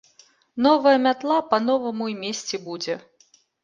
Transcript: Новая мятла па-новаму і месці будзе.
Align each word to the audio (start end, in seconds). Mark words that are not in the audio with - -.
Новая 0.67 0.95
мятла 1.05 1.37
па-новаму 1.53 2.11
і 2.15 2.19
месці 2.27 2.65
будзе. 2.69 3.01